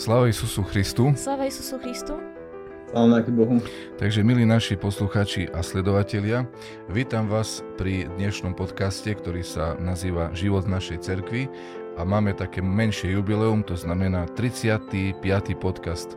[0.00, 1.12] Sláva Isusu Christu.
[1.12, 2.16] Sláva Isusu Christu.
[2.88, 3.60] Sláva Bohu.
[4.00, 6.48] Takže milí naši posluchači a sledovatelia,
[6.88, 11.52] vítam vás pri dnešnom podcaste, ktorý sa nazýva Život našej cerkvi
[12.00, 15.20] a máme také menšie jubileum, to znamená 35.
[15.60, 16.16] podcast.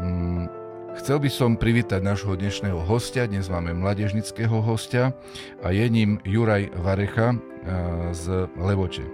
[0.00, 0.48] Mm,
[0.96, 5.12] chcel by som privítať nášho dnešného hostia, dnes máme mladežnického hostia
[5.60, 7.36] a je ním Juraj Varecha
[8.16, 9.04] z Levoče.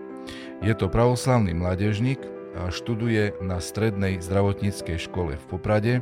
[0.62, 2.33] Je to pravoslavný mládežník,
[2.70, 5.94] študuje na strednej zdravotníckej škole v Poprade.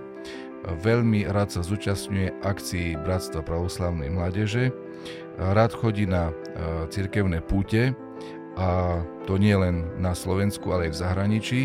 [0.62, 4.70] Veľmi rád sa zúčastňuje akcií Bratstva pravoslavnej mládeže.
[5.40, 6.34] Rád chodí na e,
[6.86, 7.96] cirkevné púte
[8.54, 11.60] a to nie len na Slovensku, ale aj v zahraničí.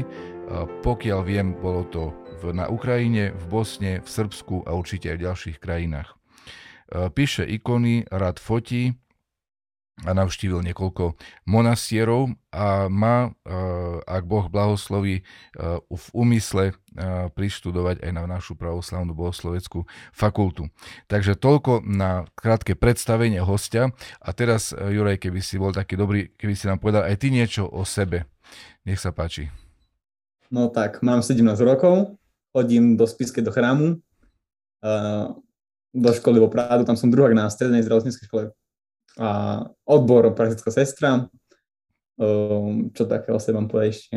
[0.81, 2.15] Pokiaľ viem, bolo to
[2.55, 6.09] na Ukrajine, v Bosne, v Srbsku a určite aj v ďalších krajinách.
[6.13, 8.95] E, píše ikony, rád fotí,
[10.05, 11.17] a navštívil niekoľko
[11.49, 13.57] monastierov a má, e,
[14.05, 15.23] ak Boh blahosloví, e,
[15.81, 16.73] v úmysle e,
[17.33, 20.69] prištudovať aj na našu pravoslavnú bohosloveckú fakultu.
[21.09, 23.89] Takže toľko na krátke predstavenie hostia.
[24.21, 27.65] A teraz, Juraj, keby si bol taký dobrý, keby si nám povedal aj ty niečo
[27.65, 28.29] o sebe.
[28.85, 29.49] Nech sa páči.
[30.53, 32.15] No tak, mám 17 rokov,
[32.53, 33.99] chodím do Spiske do chrámu,
[35.91, 38.43] do školy vo Prádu, tam som druhák na strednej zdravotníckej škole
[39.17, 41.27] a odbor praktická sestra.
[42.17, 44.15] Um, čo také o sebe mám povedať ešte?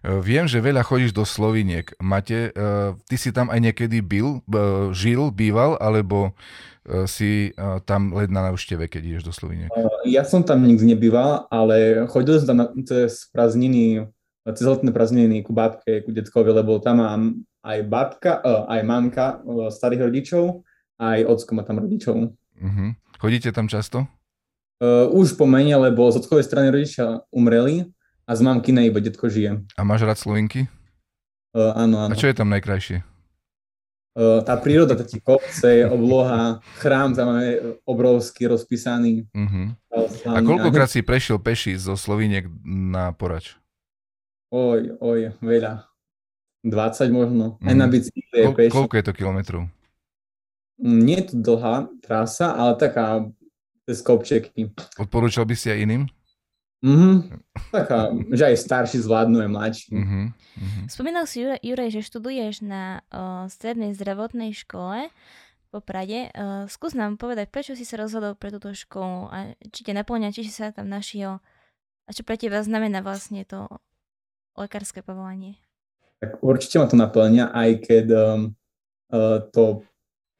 [0.00, 1.92] Uh, viem, že veľa chodíš do Sloviniek.
[2.00, 6.32] Mate, uh, ty si tam aj niekedy byl, uh, žil, býval, alebo
[7.06, 7.54] si
[7.86, 9.70] tam len na návšteve, keď ideš do Sloviniek?
[10.02, 14.10] Ja som tam nikdy nebýval, ale chodil som tam cez prázdniny,
[14.50, 17.22] cez letné prázdniny ku babke, ku detkovi, lebo tam mám
[17.62, 19.38] aj babka, aj mamka
[19.70, 20.66] starých rodičov,
[20.98, 22.34] aj ocko má tam rodičov.
[22.62, 22.94] Uh-huh.
[23.18, 24.06] Chodíte tam často?
[24.82, 27.86] Uh, už pomene, lebo z ockovej strany rodičia umreli
[28.26, 29.62] a z mamky iba detko žije.
[29.78, 30.66] A máš rád Slovinky?
[31.54, 32.14] Uh, áno, áno.
[32.14, 33.02] A čo je tam najkrajšie?
[34.12, 39.24] Uh, tá príroda, tá kopce, obloha, chrám tam máme obrovský, rozpísaný.
[39.32, 39.72] Uh-huh.
[40.28, 43.56] A koľkokrát si prešiel peši zo Sloviniek na Porač?
[44.52, 45.88] Oj, oj, veľa.
[46.60, 47.56] 20 možno.
[47.56, 47.68] Uh-huh.
[47.68, 48.72] Aj na bicykli Kol- peši.
[48.72, 49.62] Koľko je to kilometrov?
[50.82, 53.30] Nie je to dlhá trasa, ale taká
[53.86, 54.74] bez kopčeky.
[54.98, 56.02] Odporúčal by si aj iným?
[56.82, 57.38] Mhm,
[57.70, 59.94] taká, že aj starší zvládnu, aj mladší.
[59.94, 60.84] Uh-huh, uh-huh.
[60.90, 65.06] Spomínal si, Juraj, Juraj že študuješ na uh, strednej zdravotnej škole
[65.70, 66.34] po Prade.
[66.34, 70.34] Uh, skús nám povedať, prečo si sa rozhodol pre túto školu a či ťa naplňa,
[70.34, 71.38] či si sa tam našiel
[72.06, 73.70] a čo pre teba znamená vlastne to
[74.58, 75.62] lekárske povolanie?
[76.18, 78.40] Tak určite ma to naplňa, aj keď um,
[79.14, 79.86] uh, to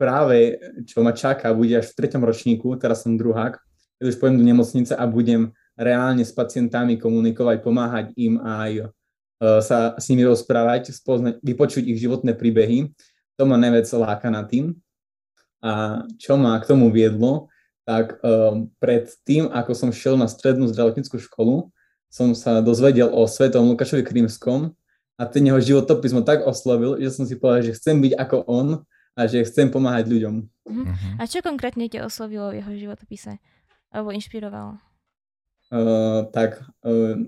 [0.03, 0.59] práve,
[0.91, 3.55] čo ma čaká, bude až v treťom ročníku, teraz som druhák,
[4.03, 9.63] keď už pôjdem do nemocnice a budem reálne s pacientami komunikovať, pomáhať im aj uh,
[9.63, 12.91] sa s nimi rozprávať, spoznať, vypočuť ich životné príbehy.
[13.39, 14.75] To ma najviac láka na tým.
[15.63, 17.47] A čo ma k tomu viedlo,
[17.87, 21.71] tak um, pred tým, ako som šiel na strednú zdravotníckú školu,
[22.11, 24.75] som sa dozvedel o svetom Lukášovi Krímskom
[25.15, 28.37] a ten jeho životopis ma tak oslovil, že som si povedal, že chcem byť ako
[28.51, 28.67] on
[29.13, 30.35] a že chcem pomáhať ľuďom.
[30.43, 30.95] Uh-huh.
[31.21, 33.37] A čo konkrétne ťa oslovilo v jeho životopise?
[33.93, 34.81] Alebo inšpirovalo?
[35.73, 37.21] Uh, tak, uh,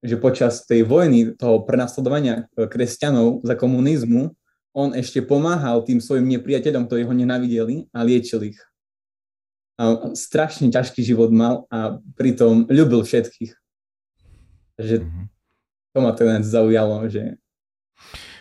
[0.00, 4.32] že počas tej vojny, toho prenasledovania kresťanov za komunizmu,
[4.74, 8.58] on ešte pomáhal tým svojim nepriateľom, ktorí ho nenavideli a liečil ich.
[9.78, 13.52] A strašne ťažký život mal a pritom ľúbil všetkých.
[14.80, 15.24] Takže uh-huh.
[15.94, 17.38] to ma teda zaujalo, že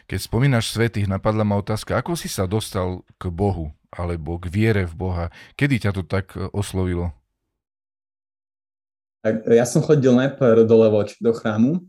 [0.07, 4.83] keď spomínaš svetých, napadla ma otázka, ako si sa dostal k Bohu alebo k viere
[4.89, 5.25] v Boha?
[5.55, 7.13] Kedy ťa to tak e, oslovilo?
[9.23, 11.79] Tak ja som chodil najprv do Levoč, do chrámu,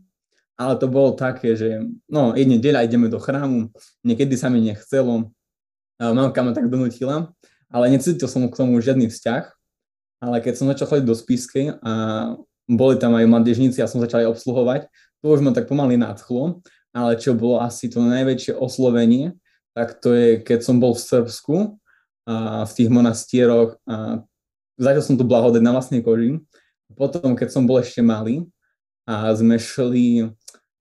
[0.55, 3.75] ale to bolo také, že no, jedne deľa ideme do chrámu,
[4.07, 5.35] niekedy sa mi nechcelo,
[5.99, 7.35] mamka ma tak donutila,
[7.67, 9.43] ale necítil som k tomu žiadny vzťah,
[10.23, 11.91] ale keď som začal chodiť do Spiskej a
[12.71, 14.81] boli tam aj mladežníci a som začal aj obsluhovať,
[15.19, 16.63] to už ma tak pomaly nadchlo
[16.95, 19.35] ale čo bolo asi to najväčšie oslovenie,
[19.75, 21.55] tak to je, keď som bol v Srbsku
[22.23, 24.23] a v tých monastieroch a
[24.79, 26.39] začal som tu blahodať na vlastnej koži.
[26.95, 28.47] Potom, keď som bol ešte malý
[29.03, 30.31] a sme šli,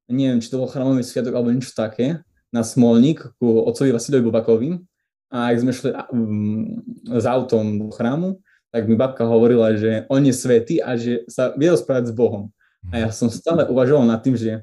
[0.06, 2.22] neviem, či to bol chrámový sviatok alebo niečo také,
[2.54, 4.70] na Smolník ku otcovi Vasilovi Bubakovi
[5.34, 5.90] a ak sme šli
[7.10, 8.38] s autom do chrámu,
[8.70, 12.54] tak mi babka hovorila, že on je svetý a že sa vie rozprávať s Bohom.
[12.94, 14.62] A ja som stále uvažoval nad tým, že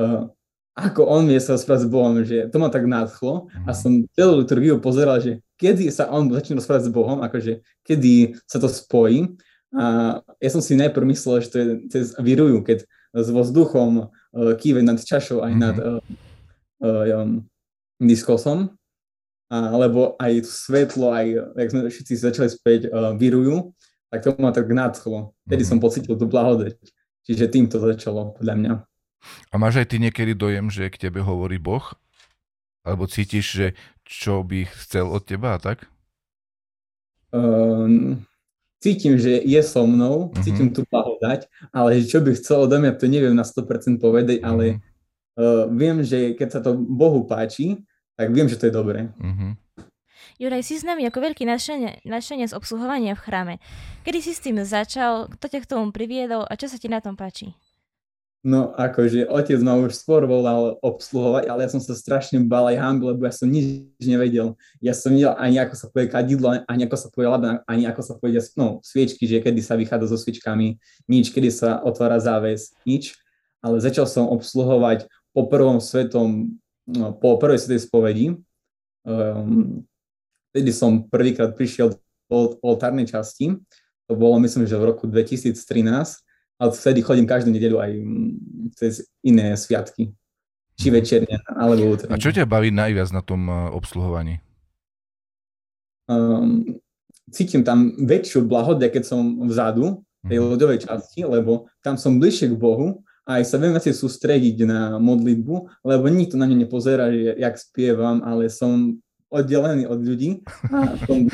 [0.00, 0.32] uh,
[0.76, 3.76] ako on vie sa rozprávať s Bohom, že to ma tak nadchlo a mhm.
[3.76, 8.60] som celú liturgiu pozeral, že kedy sa on začne rozprávať s Bohom, akože kedy sa
[8.60, 9.32] to spojí.
[9.72, 12.84] A ja som si najprv myslel, že to je cez virujú, keď
[13.16, 16.00] s vzduchom uh, kýve nad čašou aj nad uh,
[16.84, 17.44] uh, um,
[17.96, 18.76] diskosom,
[19.46, 23.72] alebo aj svetlo, aj jak sme všetci začali späť uh, virujú,
[24.10, 25.38] tak to ma tak nadchlo.
[25.46, 26.76] Vtedy som pocitil tú blahodeť.
[27.26, 28.72] Čiže tým to začalo podľa mňa.
[29.50, 31.82] A máš aj ty niekedy dojem, že k tebe hovorí Boh?
[32.86, 33.66] Alebo cítiš, že
[34.06, 35.90] čo by chcel od teba a tak?
[37.34, 38.22] Um,
[38.78, 40.42] cítim, že je so mnou, mm-hmm.
[40.46, 44.46] cítim tú blahodať, ale čo by chcel odo mňa, to neviem na 100% povedať, mm-hmm.
[44.46, 44.78] ale
[45.40, 47.82] uh, viem, že keď sa to Bohu páči,
[48.14, 49.10] tak viem, že to je dobré.
[49.18, 49.52] Mm-hmm.
[50.36, 51.48] Juraj, si s nami ako veľký
[52.04, 53.54] nadšenie z obsluhovania v chráme.
[54.04, 57.00] Kedy si s tým začal, kto ťa k tomu priviedol a čo sa ti na
[57.00, 57.56] tom páči?
[58.46, 62.78] No akože otec ma už skôr volal obsluhovať, ale ja som sa strašne bal aj
[62.78, 64.54] hambil, lebo ja som nič nevedel.
[64.78, 68.06] Ja som nevedel ani ako sa povie kadidlo, ani ako sa povie labna, ani ako
[68.06, 70.78] sa povie no, sviečky, že kedy sa vychádza so sviečkami,
[71.10, 73.18] nič, kedy sa otvára záves, nič.
[73.66, 76.54] Ale začal som obsluhovať po prvom svetom,
[76.86, 78.26] no, po prvej svetej spovedi.
[79.02, 79.82] Um,
[80.54, 81.98] vtedy som prvýkrát prišiel
[82.30, 83.58] do oltárnej časti.
[84.06, 86.22] To bolo myslím, že v roku 2013
[86.56, 87.92] ale vtedy chodím každú nedeľu aj
[88.76, 88.92] cez
[89.24, 90.12] iné sviatky.
[90.76, 90.94] Či mhm.
[91.00, 92.12] večerne, alebo útrem.
[92.12, 94.44] A čo ťa baví najviac na tom eh, obsluhovaní?
[96.06, 96.78] Um,
[97.32, 100.46] cítim tam väčšiu blahodie, keď som vzadu, tej mm.
[100.52, 104.98] ľudovej časti, lebo tam som bližšie k Bohu a aj sa viem asi sústrediť na
[104.98, 110.40] modlitbu, lebo nikto na mňa nepozerá, že jak spievam, ale som oddelený od ľudí
[110.70, 111.26] a som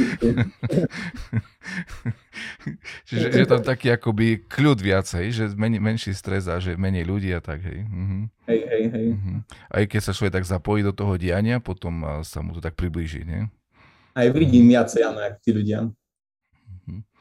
[3.07, 7.31] Čiže že tam taký akoby kľud viacej, že men, menší stres a že menej ľudí
[7.37, 7.85] a tak, hej.
[7.85, 8.27] Uh-huh.
[8.49, 9.07] Hej, hej, hej.
[9.15, 9.39] Uh-huh.
[9.69, 13.23] Aj keď sa človek tak zapojí do toho diania, potom sa mu to tak priblíži,
[13.29, 13.47] nie?
[14.13, 15.89] Aj vidím viacej, áno, jak tí ľudia.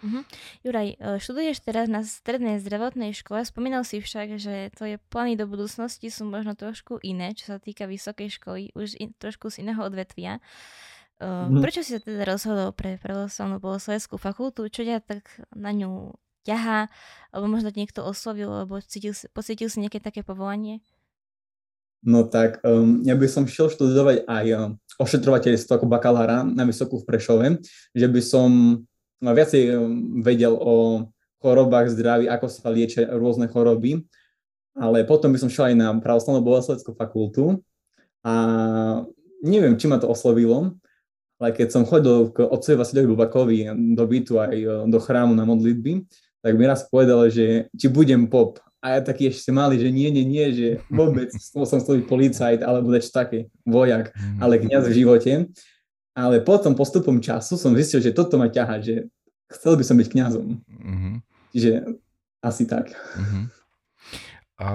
[0.01, 0.25] Uh-huh.
[0.65, 5.45] Juraj, e, študuješ teraz na strednej zdravotnej škole, spomínal si však, že tvoje plány do
[5.45, 9.81] budúcnosti sú možno trošku iné, čo sa týka vysokej školy, už in, trošku z iného
[9.85, 10.41] odvetvia.
[11.21, 14.65] Uh, Prečo si sa teda rozhodol pre pravoslavnú boleslovenskú fakultu?
[14.73, 16.17] Čo ťa tak na ňu
[16.49, 16.89] ťahá?
[17.29, 20.81] Alebo možno niekto oslovil, alebo cítil, pocítil si nejaké také povolanie?
[22.01, 26.97] No tak, um, ja by som šiel študovať aj um, ošetrovateľstvo ako bakalára na Vysokú
[26.97, 27.47] v Prešove,
[27.93, 28.49] že by som
[29.21, 31.05] viacej um, vedel o
[31.41, 34.01] chorobách zdraví, ako sa liečia rôzne choroby,
[34.73, 37.61] ale potom by som šiel aj na pravoslavnú boleslovenskú fakultu
[38.25, 38.33] a
[39.41, 40.77] neviem, či ma to oslovilo,
[41.41, 43.57] ale keď som chodil k otcovi Vasilovi Bubakovi
[43.97, 46.05] do bytu aj e, do chrámu na modlitby,
[46.45, 48.61] tak mi raz povedal, že či budem pop.
[48.81, 51.33] A ja taký ešte malý, že nie, nie, nie, že vôbec
[51.69, 54.37] som chcel byť policajt alebo niečo také, vojak, mhm.
[54.37, 55.31] ale kniaz v živote.
[56.11, 59.07] Ale potom postupom času som zistil, že toto ma ťaha, že
[59.47, 60.47] chcel by som byť kňazom.
[60.59, 61.15] Mm-hmm.
[61.55, 61.71] Čiže
[62.43, 62.91] asi tak.
[62.91, 63.43] Mm-hmm.
[64.61, 64.69] A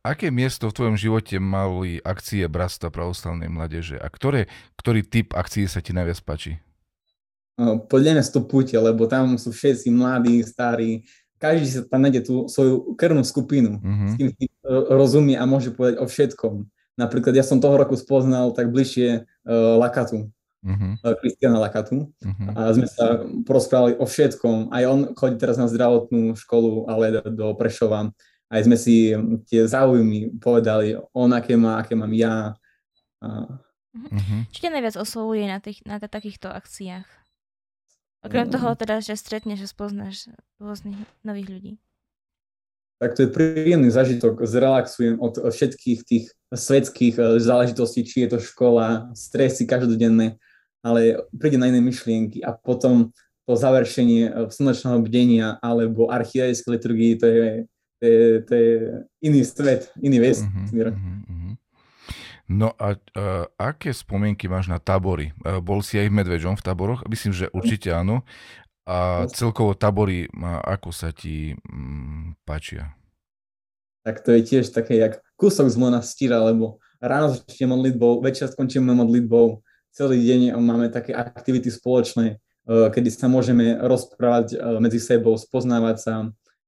[0.00, 4.00] aké miesto v tvojom živote mali akcie Brasta pravoslavnej mládeže?
[4.00, 4.48] A ktoré,
[4.80, 6.56] ktorý typ akcií sa ti najviac páči?
[7.60, 11.06] Podľa mňa púte, lebo tam sú všetci mladí, starí,
[11.38, 14.08] každý sa tam nájde tú svoju krvnú skupinu, mm-hmm.
[14.10, 14.44] s kým si
[14.88, 16.66] rozumie a môže povedať o všetkom.
[16.96, 20.33] Napríklad ja som toho roku spoznal tak bližšie uh, Lakatu,
[20.64, 21.14] uh-huh.
[21.20, 22.48] Kristiana Lakatu uh-huh.
[22.56, 24.72] a sme sa porozprávali o všetkom.
[24.72, 28.10] Aj on chodí teraz na zdravotnú školu, ale do Prešova
[28.54, 29.10] aj sme si
[29.50, 32.54] tie záujmy povedali, on aké má, aké mám ja.
[33.18, 34.46] Uh-huh.
[34.54, 37.06] Čo ťa najviac oslovuje na, tých, na takýchto akciách?
[38.24, 41.72] Okrem toho teda, že stretneš a spoznáš rôznych nových ľudí.
[43.02, 48.38] Tak to je príjemný zažitok, zrelaxujem od všetkých tých svetských eh, záležitostí, či je to
[48.40, 50.40] škola, stresy každodenné,
[50.84, 53.10] ale príde na iné myšlienky a potom
[53.48, 57.48] to završenie eh, slnečného bdenia alebo archiejskej liturgii, to je
[58.04, 58.72] to je, to je
[59.24, 60.92] iný svet, iný vesmír.
[60.92, 61.54] Uh-huh, uh-huh, uh-huh.
[62.44, 65.32] No a uh, aké spomienky máš na tábory?
[65.40, 67.00] Uh, bol si aj Medveďom v táboroch?
[67.08, 68.20] Myslím, že určite áno.
[68.84, 72.92] A celkovo tábory, uh, ako sa ti um, páčia?
[74.04, 78.92] Tak to je tiež také, jak kúsok z monastíra, lebo ráno začneme modlitbou, večer skončíme
[78.92, 79.64] modlitbou,
[79.94, 85.96] celý deň máme také aktivity spoločné, uh, kedy sa môžeme rozprávať uh, medzi sebou, spoznávať
[86.02, 86.14] sa,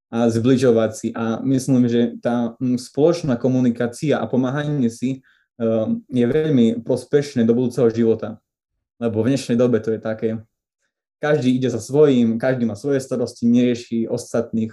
[0.06, 1.08] a zbližovať si.
[1.12, 5.26] A myslím, že tá spoločná komunikácia a pomáhanie si
[5.58, 8.38] um, je veľmi prospešné do budúceho života.
[9.02, 10.40] Lebo v dnešnej dobe to je také,
[11.18, 14.72] každý ide za svojím, každý má svoje starosti, nerieši ostatných.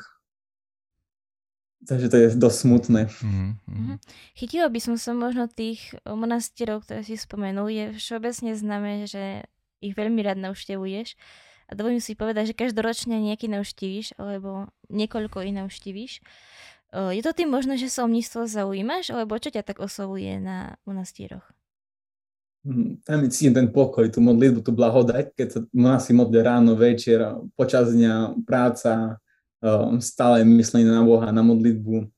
[1.84, 3.02] Takže to je dosť smutné.
[3.12, 3.98] Mm-hmm.
[4.40, 7.68] Chytilo by som sa možno tých monastierov, ktoré si spomenul.
[7.68, 9.44] Je všeobecne známe, že
[9.84, 11.20] ich veľmi rád navštevuješ.
[11.68, 16.14] A dovolím si povedať, že každoročne nejaký navštívíš, alebo niekoľko ich navštívíš.
[16.94, 20.80] je to tým možno, že sa o mníctvo zaujímaš, alebo čo ťa tak oslovuje na
[20.88, 21.44] monastieroch?
[22.64, 25.60] Hm, tam cítim ten pokoj, tú modlitbu, tú blahodať, keď sa
[26.00, 27.20] si modlí ráno, večer,
[27.60, 29.20] počas dňa, práca,
[30.04, 32.12] stále myslenie na Boha, na modlitbu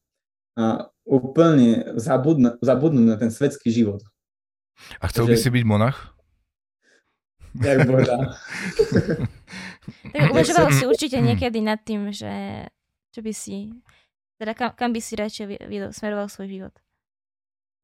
[0.57, 4.01] a úplne zabudnú, zabudnú na ten svetský život.
[4.99, 6.17] A chcel by si byť monach?
[7.55, 8.35] Jak Boha.
[10.13, 12.65] tak uvažoval si určite niekedy nad tým, že
[13.15, 13.71] čo by si,
[14.35, 15.45] teda kam, kam by si radšej
[15.95, 16.75] smeroval svoj život.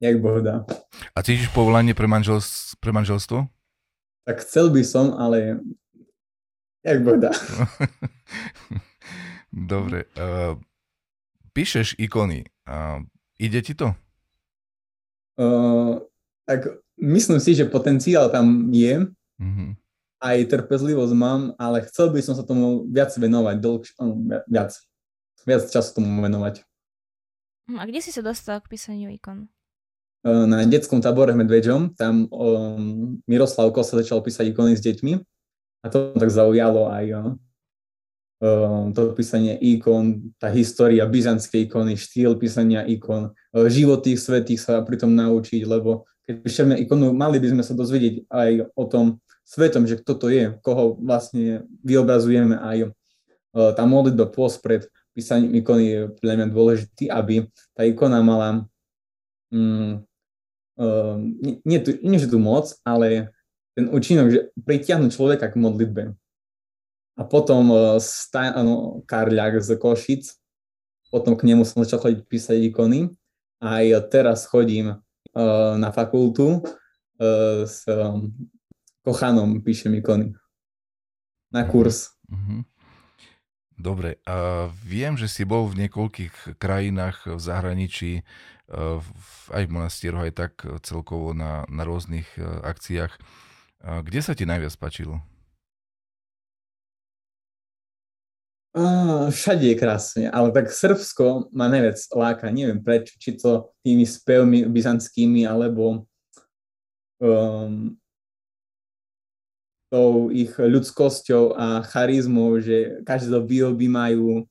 [0.01, 0.65] Jak Boh dá.
[1.13, 3.45] A cítiš povolanie pre, manželstvo, pre manželstvo?
[4.25, 5.61] Tak chcel by som, ale
[6.81, 7.29] jak Boh dá.
[9.51, 10.07] Dobre.
[10.15, 10.55] Uh,
[11.51, 12.47] píšeš ikony.
[12.63, 13.03] Uh,
[13.35, 13.91] ide ti to?
[15.35, 15.99] Uh,
[16.47, 19.11] tak myslím si, že potenciál tam je.
[19.41, 19.69] Uh-huh.
[20.21, 23.97] Aj trpezlivosť mám, ale chcel by som sa tomu viac venovať, dlhš-
[24.47, 24.71] viac,
[25.43, 26.63] viac času tomu venovať.
[27.67, 29.49] Hm, a kde si sa dostal k písaniu ikon?
[30.21, 35.17] Na detskom tábore v Medveďom, tam um, Miroslav Kosa začal písať ikony s deťmi
[35.81, 37.41] a to tak zaujalo aj um,
[38.97, 44.81] to písanie ikon, tá história byzantskej ikony, štýl písania ikon, uh, život tých svetých sa
[44.81, 49.05] pritom naučiť, lebo keď píšeme ikonu, mali by sme sa dozvedieť aj o tom
[49.45, 55.61] svetom, že kto to je, koho vlastne vyobrazujeme aj uh, tá modlitba post pred písaním
[55.61, 57.45] ikony je pre mňa dôležitý, aby
[57.77, 58.65] tá ikona mala
[59.51, 60.01] um,
[60.79, 63.29] um, nie, nie, nie že tu moc, ale
[63.75, 66.03] ten účinok, že pritiahnuť človeka k modlitbe.
[67.21, 70.33] A potom uh, Stan, no, Karľák z Košic,
[71.13, 73.13] potom k nemu som začal chodiť písať ikony.
[73.61, 77.85] Aj teraz chodím uh, na fakultu uh, s
[79.05, 80.33] Kochanom píšem ikony.
[81.53, 82.09] Na kurz.
[82.25, 82.61] Mm-hmm.
[83.81, 88.11] Dobre, a viem, že si bol v niekoľkých krajinách v zahraničí,
[89.49, 90.53] aj v monastieroch, aj tak
[90.85, 92.29] celkovo na, na rôznych
[92.61, 93.17] akciách.
[93.81, 95.25] Kde sa ti najviac páčilo?
[98.71, 104.07] Uh, všade je krásne, ale tak Srbsko ma najviac láka, neviem prečo, či to tými
[104.07, 106.07] spevmi byzantskými, alebo
[107.19, 107.91] um,
[109.91, 114.47] tou ich ľudskosťou a charizmou, že každé výhoby majú,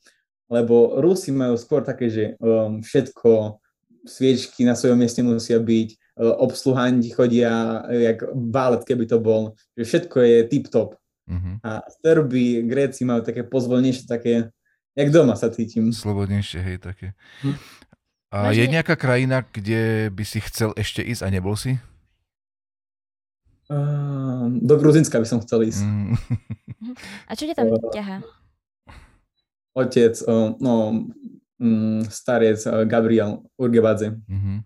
[0.53, 3.57] lebo Rusi majú skôr také, že um, všetko,
[4.05, 5.89] sviečky na svojom mieste musia byť,
[6.21, 11.00] uh, obsluhanti chodia jak balet, keby to bol, že všetko je tip-top.
[11.31, 11.63] Uh-huh.
[11.63, 14.51] A Srby, Gréci majú také pozvolnejšie, také,
[14.99, 15.95] jak doma sa cítim.
[15.95, 17.15] Slobodnejšie, hej, také.
[17.47, 17.55] Hm.
[18.31, 21.79] A je nejaká krajina, kde by si chcel ešte ísť a nebol si?
[23.71, 25.83] Uh, do Gruzinska by som chcel ísť.
[25.83, 26.15] Mm.
[27.27, 28.19] A čo ťa tam ťaha?
[29.79, 31.07] Otec, uh, no,
[31.59, 34.19] um, starec uh, Gabriel Urgebadze.
[34.27, 34.59] Mm-hmm.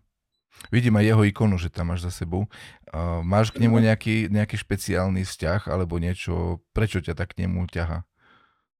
[0.69, 2.47] Vidím aj jeho ikonu, že tam máš za sebou.
[2.93, 7.67] Uh, máš k nemu nejaký, nejaký špeciálny vzťah alebo niečo, prečo ťa tak k nemu
[7.69, 8.07] ťaha?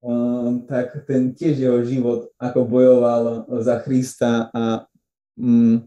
[0.05, 4.85] Uh, tak ten tiež jeho život, ako bojoval za Krista a
[5.33, 5.81] um,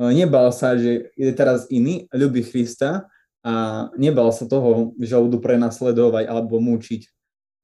[0.00, 3.10] nebal sa, že je teraz iný, ľubí Krista
[3.44, 7.02] a nebal sa toho, že ho budú prenasledovať alebo mučiť.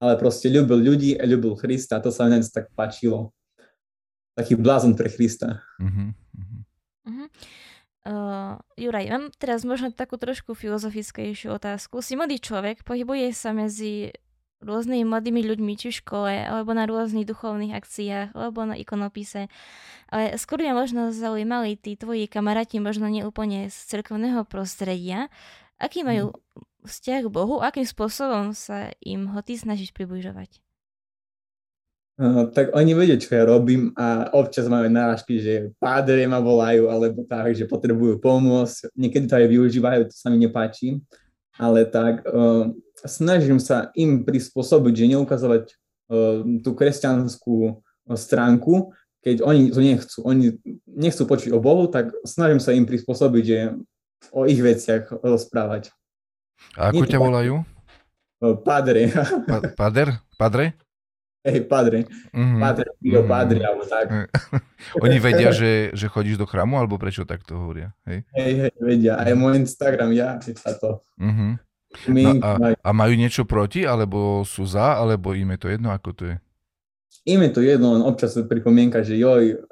[0.03, 3.33] Ale proste ľúbil ľudí a ľúbil Krista, to sa mne tak páčilo.
[4.35, 5.63] Taký blázon pre Krista.
[5.79, 6.11] Uh-huh,
[7.09, 7.29] uh-huh.
[8.05, 12.05] Uh, Juraj, mám teraz možno takú trošku filozofickejšiu otázku.
[12.05, 14.13] Si mladý človek, pohybuje sa medzi
[14.61, 19.49] rôznymi mladými ľuďmi, či v škole, alebo na rôznych duchovných akciách, alebo na ikonopise.
[20.13, 25.33] Ale skôr mňa možno zaujímali tí tvoji kamaráti, možno neúplne z cirkovného prostredia,
[25.79, 26.39] Aký majú mhm.
[26.87, 27.59] vzťah k Bohu?
[27.61, 30.63] Akým spôsobom sa im ho ty snažíš približovať?
[32.15, 36.87] Uh, tak oni vedia, čo ja robím a občas máme náražky, že pádre ma volajú,
[36.87, 38.95] alebo tak, že potrebujú pomôcť.
[38.95, 41.03] Niekedy to aj využívajú, to sa mi nepáči.
[41.59, 42.71] Ale tak uh,
[43.03, 47.83] snažím sa im prispôsobiť, že neukazovať uh, tú kresťanskú
[48.15, 48.95] stránku,
[49.25, 50.19] keď oni to nechcú.
[50.23, 50.55] Oni
[50.87, 53.59] nechcú počuť o Bohu, tak snažím sa im prispôsobiť, že
[54.31, 55.91] o ich veciach rozprávať.
[56.79, 57.55] A ako ťa volajú?
[58.63, 59.11] Padre.
[59.49, 60.21] Pa- pader?
[60.37, 60.77] Padre?
[61.45, 62.09] Hej, padre.
[62.33, 62.61] Mm-hmm.
[62.61, 63.29] Padre, mm-hmm.
[63.29, 64.07] padre, alebo tak.
[65.05, 67.93] Oni vedia, že, že chodíš do chrámu, alebo prečo takto hovoria?
[68.09, 69.21] Hej, hej, hej vedia.
[69.21, 71.05] Aj môj Instagram, ja, sa to.
[71.21, 71.53] Mm-hmm.
[72.11, 76.11] No a, a majú niečo proti, alebo sú za, alebo im je to jedno, ako
[76.17, 76.37] to je?
[77.29, 79.63] Im je to jedno, len občas pripomienka, že joj,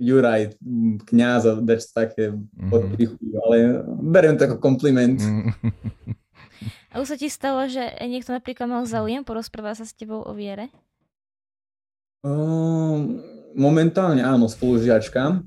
[0.00, 0.56] Juraj,
[1.04, 2.70] kniaz a dač také mm-hmm.
[2.72, 3.56] podpichujú, ale
[4.00, 5.20] beriem to ako kompliment.
[5.20, 6.16] Mm-hmm.
[6.90, 10.32] A už sa ti stalo, že niekto napríklad mal záujem, porozpráva sa s tebou o
[10.32, 10.72] viere?
[12.20, 13.24] Um,
[13.56, 15.40] momentálne áno, spolužiačka.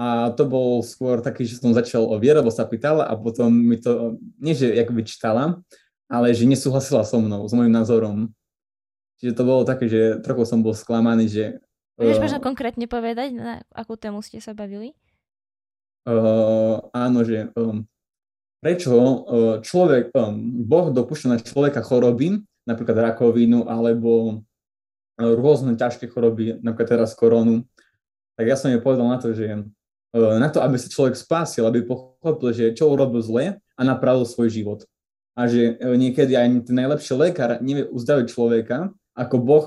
[0.00, 3.52] A to bol skôr taký, že som začal o viere, lebo sa pýtala a potom
[3.52, 5.60] mi to, nie že by čítala,
[6.08, 8.32] ale že nesúhlasila so mnou, s môjim názorom.
[9.20, 11.44] Čiže to bolo také, že trochu som bol sklamaný, že...
[12.00, 14.96] Vieš uh, možno konkrétne povedať, na akú tému ste sa bavili?
[16.02, 17.86] Uh, áno, že um,
[18.58, 19.14] prečo uh,
[19.62, 20.34] človek, um,
[20.66, 24.42] Boh dopúšťa na človeka choroby, napríklad rakovinu alebo
[25.18, 27.66] rôzne ťažké choroby, napríklad teraz koronu,
[28.36, 29.60] tak ja som jej povedal na to, že
[30.16, 34.24] uh, na to, aby sa človek spásil, aby pochopil, že čo urobil zle a napravil
[34.24, 34.80] svoj život.
[35.36, 39.64] A že uh, niekedy aj ten najlepší lekár nevie uzdraviť človeka, ako Boh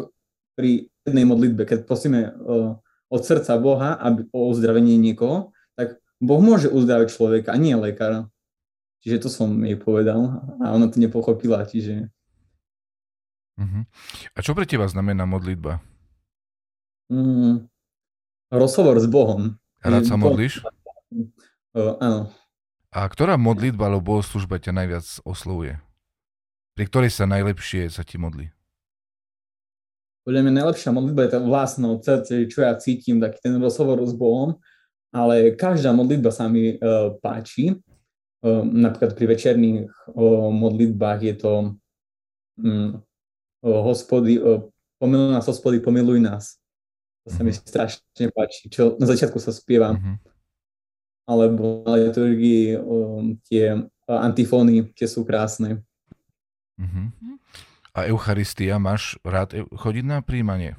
[0.58, 2.74] pri jednej modlitbe, keď prosíme uh,
[3.12, 8.26] od srdca Boha aby, o uzdravenie niekoho, tak Boh môže uzdraviť človeka a nie lekára.
[9.06, 12.10] Čiže to som jej povedal a ona to nepochopila, čiže...
[13.56, 13.84] Uh-huh.
[14.36, 15.80] A čo pre teba znamená modlitba?
[17.08, 17.70] Mm,
[18.52, 19.56] rozhovor s Bohom.
[19.80, 20.66] Rád sa modlíš?
[21.72, 22.22] Uh, áno.
[22.92, 25.80] A ktorá modlitba alebo bohoslužba ťa najviac oslovuje?
[26.76, 28.52] Pri ktorej sa najlepšie sa ti modlí?
[30.26, 34.02] Podľa mňa najlepšia modlitba je tá vlastná od srdce, čo ja cítim, taký ten rozhovor
[34.02, 34.58] s Bohom
[35.16, 37.72] ale každá modlitba sa mi uh, páči.
[38.44, 41.54] Uh, napríklad pri večerných uh, modlitbách je to
[42.60, 43.00] um,
[43.66, 44.38] hospody,
[45.02, 46.62] pomiluj nás, hospody, pomiluj nás.
[47.26, 47.58] To sa mi mhm.
[47.58, 49.98] strašne páči, čo na začiatku sa spieva.
[49.98, 50.16] Mm-hmm.
[51.26, 55.82] Alebo na liturgii um, tie antifóny, tie sú krásne.
[56.78, 57.06] Mm-hmm.
[57.98, 60.78] A Eucharistia, máš rád chodiť na príjmanie?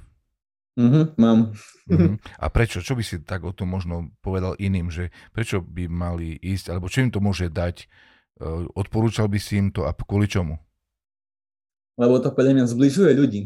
[0.78, 1.50] Mm-hmm, mám.
[1.90, 2.14] Mm-hmm.
[2.44, 2.78] A prečo?
[2.78, 6.86] Čo by si tak o tom možno povedal iným, že prečo by mali ísť, alebo
[6.86, 7.90] čo im to môže dať?
[8.36, 10.60] Uh, odporúčal by si im to a kvôli čomu?
[11.96, 13.42] Lebo to podľa mňa zbližuje ľudí.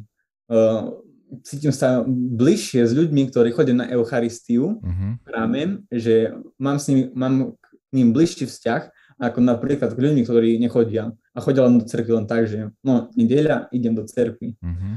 [0.51, 0.99] Uh,
[1.47, 5.11] cítim sa bližšie s ľuďmi, ktorí chodia na Eucharistiu mm-hmm.
[5.15, 5.63] v chráme,
[5.95, 8.83] že mám s nimi, mám k ním bližší vzťah,
[9.21, 13.07] ako napríklad k ľuďmi, ktorí nechodia a chodia len do cerkvy len tak, že no,
[13.15, 14.59] nedeľa, idem do cerkvy.
[14.59, 14.95] Mm-hmm.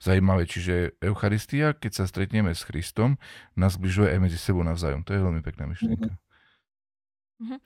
[0.00, 3.20] Zaujímavé, čiže Eucharistia, keď sa stretneme s Kristom,
[3.52, 5.04] nás zbližuje aj medzi sebou navzájom.
[5.04, 6.16] To je veľmi pekná myšlienka.
[6.16, 6.25] Uh-huh.
[7.36, 7.60] Uh,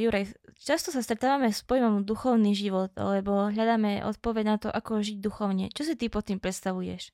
[0.00, 5.20] Juraj, často sa stretávame s pojmom duchovný život, lebo hľadáme odpoveď na to, ako žiť
[5.20, 5.68] duchovne.
[5.68, 7.12] Čo si ty pod tým predstavuješ?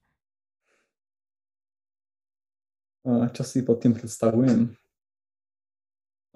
[3.02, 4.78] Uh, čo si pod tým predstavujem?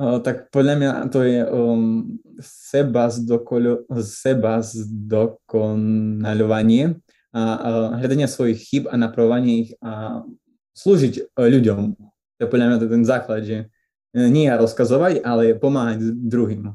[0.02, 6.98] Uh, tak podľa mňa to je um, seba, zdokolo, seba zdokonaľovanie
[7.36, 10.24] a hľadania svojich chyb a napravovanie ich a
[10.72, 11.92] slúžiť ľuďom.
[12.00, 13.68] To je podľa mňa ten základ, že
[14.16, 16.72] nie ja rozkazovať, ale pomáhať druhým.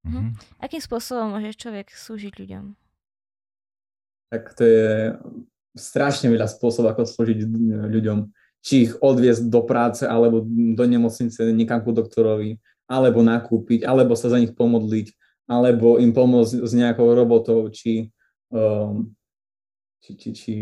[0.00, 0.28] Mm-hmm.
[0.64, 2.64] Akým spôsobom môže človek slúžiť ľuďom?
[4.32, 4.88] Tak to je
[5.76, 7.44] strašne veľa spôsobov, ako slúžiť
[7.92, 8.32] ľuďom.
[8.64, 12.56] Či ich odviesť do práce, alebo do nemocnice, niekam ku doktorovi,
[12.88, 15.12] alebo nakúpiť, alebo sa za nich pomodliť,
[15.44, 18.08] alebo im pomôcť s nejakou robotou, či
[18.50, 19.12] um,
[20.00, 20.52] či, či, či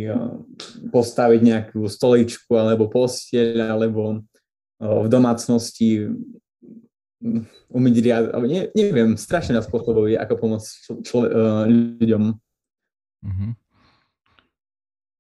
[0.90, 4.26] postaviť nejakú stoličku alebo postieľ alebo
[4.78, 6.06] v domácnosti
[7.68, 10.68] umyť riad, alebo ne, neviem, strašne na spôsobov je, ako pomôcť
[11.02, 11.26] člo,
[11.98, 12.22] ľuďom.
[13.26, 13.50] Uh-huh.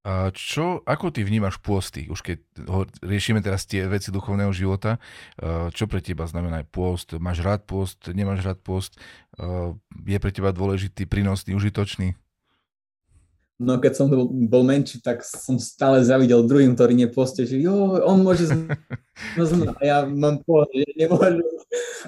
[0.06, 2.06] A čo, ako ty vnímaš pôsty?
[2.08, 2.38] Už keď
[2.70, 5.02] ho, riešime teraz tie veci duchovného života,
[5.74, 7.18] čo pre teba znamená pôst?
[7.18, 8.96] Máš rád pôst, nemáš rád pôst?
[10.06, 12.14] Je pre teba dôležitý, prínosný, užitočný?
[13.58, 14.06] No keď som
[14.46, 18.46] bol menší, tak som stále zavidel druhým, ktorí nepostie, že jo, on môže
[19.34, 19.42] no,
[19.78, 21.42] a ja mám pohľad, že nemôžu.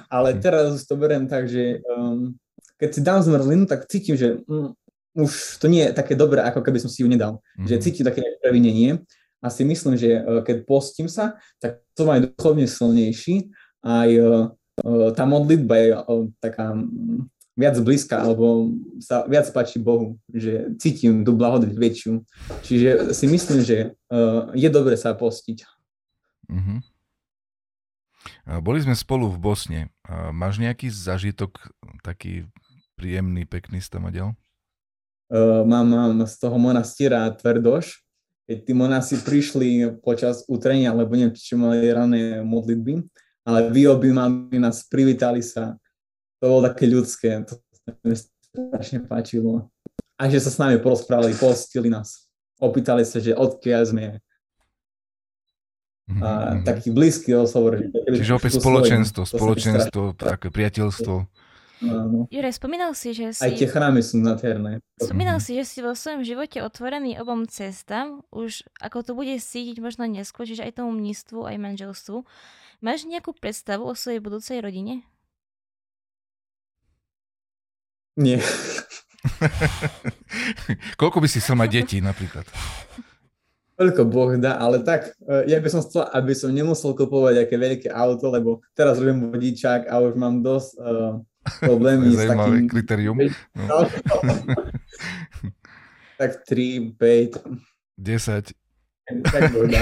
[0.07, 2.39] Ale teraz už to beriem tak, že um,
[2.79, 4.79] keď si dám zmrzlinu, tak cítim, že um,
[5.19, 7.43] už to nie je také dobré, ako keby som si ju nedal.
[7.59, 7.67] Mm-hmm.
[7.67, 9.03] Že cítim také previnenie
[9.43, 13.51] a si myslím, že uh, keď postím sa, tak som aj duchovne silnejší,
[13.83, 14.55] aj uh,
[14.87, 17.27] uh, tá modlitba je uh, taká um,
[17.61, 22.25] viac blízka, alebo sa viac páči Bohu, že cítim tú blahodať väčšiu.
[22.65, 25.69] Čiže si myslím, že uh, je dobre sa postiť.
[26.49, 26.81] Uh-huh.
[28.65, 29.81] Boli sme spolu v Bosne.
[30.33, 31.71] Máš nejaký zažitok
[32.01, 32.49] taký
[32.97, 34.09] príjemný, pekný z tam
[35.31, 38.03] Uh, mám, mám z toho monastiera Tvrdoš,
[38.51, 43.07] keď tí monasi prišli počas utrenia, alebo neviem, či mali rané modlitby,
[43.47, 45.79] ale vyobímali nás, privítali sa,
[46.41, 49.69] to bolo také ľudské, to sa mi strašne páčilo.
[50.17, 52.29] A že sa s nami porozprávali, postili nás.
[52.61, 54.05] Opýtali sa, že odkiaľ sme.
[56.11, 56.67] A mm-hmm.
[56.67, 57.79] taký blízky rozhovor.
[58.11, 61.15] Čiže opäť spoločenstvo, spoločenstvo, také priateľstvo.
[61.81, 62.29] Áno.
[62.29, 63.41] Juraj, spomínal si, že si...
[63.41, 64.85] Aj tie chrámy sú nádherné.
[65.01, 69.81] Spomínal si, že si vo svojom živote otvorený obom cestám, už ako to bude cítiť
[69.81, 72.29] možno neskôr, čiže aj tomu mnístvu, aj manželstvu.
[72.85, 75.09] Máš nejakú predstavu o svojej budúcej rodine?
[78.21, 78.37] Nie.
[81.01, 82.45] Koľko by si chcel mať detí napríklad?
[83.81, 87.57] Koľko Boh dá, ale tak, e, ja by som chcel, aby som nemusel kupovať aké
[87.57, 91.17] veľké auto, lebo teraz robím vodičák a už mám dosť uh,
[91.65, 92.69] problémy s takým...
[92.69, 93.17] kritérium.
[93.57, 93.89] No.
[96.21, 97.41] tak 3, 5,
[97.97, 98.53] 10.
[99.33, 99.81] tak Boh dá.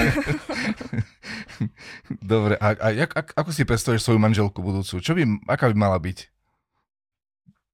[2.23, 5.03] Dobre, a, a jak, ak, ako si predstavíš svoju manželku budúcu?
[5.03, 6.38] Čo by, aká by mala byť?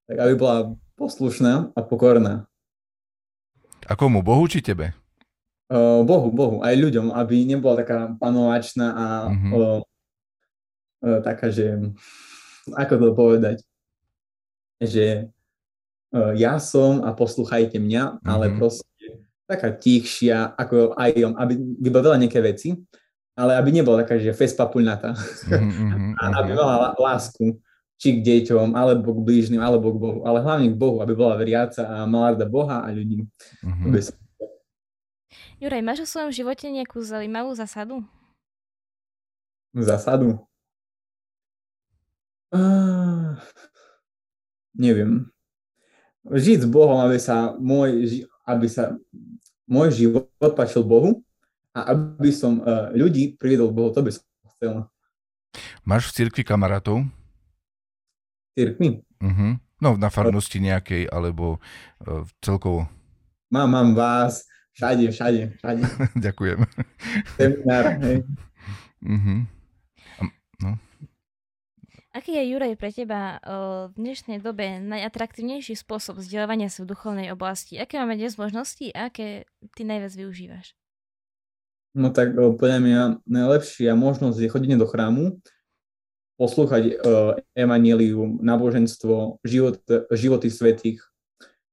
[0.06, 0.58] Tak aby bola
[0.96, 2.46] poslušná a pokorná.
[3.86, 4.22] A komu?
[4.22, 4.94] Bohu či tebe?
[5.65, 9.50] Uh, bohu, Bohu, aj ľuďom, aby nebola taká panovačná a Mhm.
[9.50, 9.80] uh,
[11.02, 11.74] uh, taká, že
[12.70, 13.58] ako to povedať,
[14.78, 15.26] že
[16.13, 18.58] uh, ja som a poslúchajte mňa, ale Mhm.
[18.62, 22.78] proste taká tichšia, ako aj aby vybavila nejaké veci,
[23.34, 25.18] ale aby nebola taká, že fespapulnatá.
[25.50, 26.58] Mhm, mhm, a aby mhm.
[26.62, 27.58] mala lá- lásku
[27.95, 31.39] či k deťom, alebo k blížnym, alebo k Bohu, ale hlavne k Bohu, aby bola
[31.39, 33.23] veriaca a mala rada Boha a ľudí.
[33.63, 33.91] Mhm.
[33.91, 34.12] Bez...
[35.63, 38.03] Juraj, máš vo svojom živote nejakú zaujímavú zásadu?
[39.71, 40.43] Zásadu?
[42.51, 43.36] Uh,
[44.75, 45.27] neviem.
[46.27, 48.95] Žiť s Bohom, aby sa môj, aby sa
[49.67, 51.23] môj život páčil Bohu
[51.75, 54.23] a aby som uh, ľudí priviedol k Bohu, to by som
[54.55, 54.73] chcel.
[55.84, 57.08] Máš v cirkvi kamarátov?
[58.56, 59.04] Cirkvi.
[59.22, 59.60] Mhm.
[59.84, 61.60] No, na farnosti nejakej, alebo
[62.08, 62.88] uh, celkovo.
[63.52, 65.82] Mám, mám vás, všade, všade, všade.
[66.26, 66.63] Ďakujem.
[67.36, 68.24] Seminár, hej.
[69.04, 69.56] Mhm.
[72.15, 77.28] Aký je Juraj pre teba o, v dnešnej dobe najatraktívnejší spôsob vzdelávania sa v duchovnej
[77.36, 77.76] oblasti?
[77.76, 79.44] Aké máme dnes možnosti a aké
[79.76, 80.80] ty najviac využívaš?
[81.91, 85.44] No tak o, podľa mňa najlepšia možnosť je chodenie do chrámu,
[86.36, 89.80] poslúchať uh, evanílium, náboženstvo, život,
[90.12, 91.00] životy svetých.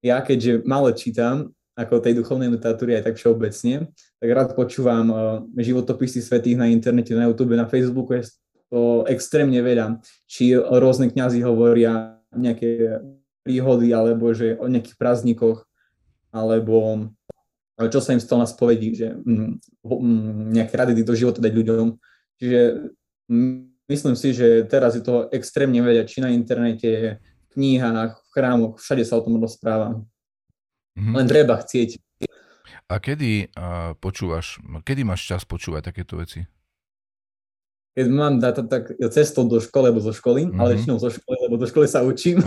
[0.02, 5.18] Ja keďže málo čítam, ako tej duchovnej literatúry aj tak všeobecne, tak rád počúvam uh,
[5.58, 8.30] životopisy svetých na internete, na YouTube, na Facebooku je
[8.72, 10.00] to extrémne veľa.
[10.24, 13.02] Či rôzne kňazi hovoria nejaké
[13.44, 15.68] príhody, alebo že o nejakých prázdnikoch,
[16.32, 17.10] alebo
[17.76, 21.88] čo sa im stalo na spovedi, že mm, mm, nejaké rady do života dať ľuďom.
[22.38, 22.60] Čiže
[23.28, 28.28] mm, myslím si, že teraz je toho extrémne veľa, či na internete, v knihách, v
[28.32, 30.00] chrámoch, všade sa o tom rozpráva.
[30.96, 31.12] Mhm.
[31.12, 32.00] Len treba chcieť.
[32.88, 36.44] A kedy uh, počúvaš, kedy máš čas počúvať takéto veci?
[37.92, 40.56] Keď mám dať tak cestou do školy alebo zo školy, Mhm.
[40.56, 42.40] ale väčšinou zo školy, lebo do školy sa učím.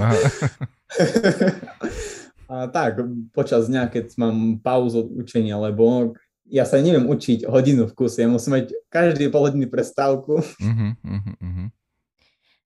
[2.45, 3.01] A tak,
[3.33, 6.13] počas dňa, keď mám pauzu od učenia, lebo
[6.45, 10.41] ja sa neviem učiť hodinu v kuse, ja musím mať každý pol hodiny prestávku.
[10.61, 10.87] Mhm,
[11.41, 11.65] mhm.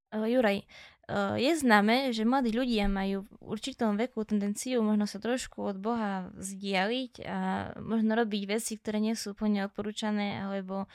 [0.09, 0.65] Uh, Juraj,
[1.05, 5.77] uh, je známe, že mladí ľudia majú v určitom veku tendenciu možno sa trošku od
[5.77, 7.37] Boha vzdialiť a
[7.77, 10.89] možno robiť veci, ktoré nie sú úplne odporúčané alebo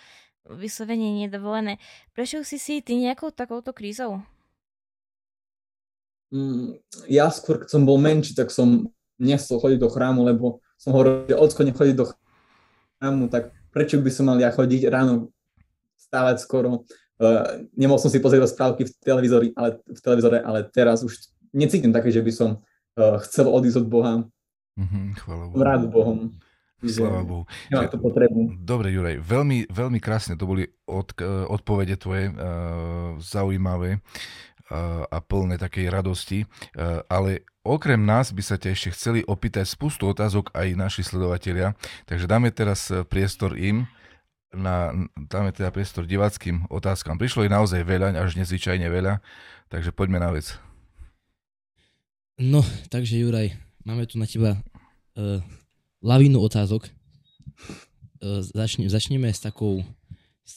[0.50, 1.78] vyslovene nedovolené.
[2.12, 4.20] Prešiel si si ty nejakou takouto krízou?
[6.34, 8.90] Mm, ja skôr, keď som bol menší, tak som
[9.22, 12.23] nechcel chodiť do chrámu, lebo som hovoril, že ocko nechodí do chrámu,
[13.32, 15.34] tak prečo by som mal ja chodiť ráno,
[15.98, 16.86] stávať skoro.
[17.18, 21.94] Uh, nemohol som si pozrieť rozprávky v televízori, ale, v televízore, ale teraz už necítim
[21.94, 22.50] také, že by som
[22.98, 24.12] uh, chcel odísť od Boha.
[24.74, 25.54] Mhm, chvála Bohu.
[25.54, 26.18] Som rád Bohom.
[26.84, 27.44] Sláva Bohu.
[27.72, 28.40] Nemám tú potrebu.
[28.60, 34.04] Dobre, Juraj, veľmi, veľmi krásne to boli od, eh, odpovede tvoje, uh, zaujímavé
[35.06, 36.38] a plné takej radosti,
[36.74, 41.72] uh, ale okrem nás by sa ťa ešte chceli opýtať spustu otázok aj naši sledovatelia,
[42.04, 43.88] takže dáme teraz eh, priestor im,
[44.54, 47.18] na, dáme teda priestor diváckým otázkam.
[47.18, 49.18] Prišlo ich naozaj veľa, až nezvyčajne veľa,
[49.66, 50.54] takže poďme na vec.
[52.38, 53.50] No, takže Juraj,
[53.82, 55.42] máme tu na teba uh,
[56.06, 56.86] lavínu otázok.
[58.22, 59.82] Uh, začne, začneme s takou,